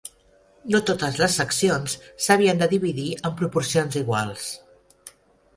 No 0.75 0.79
totes 0.89 1.19
les 1.23 1.35
seccions 1.41 1.95
s'havien 2.27 2.63
de 2.63 2.71
dividir 2.73 3.07
en 3.31 3.39
proporcions 3.43 3.99
iguals. 4.05 4.49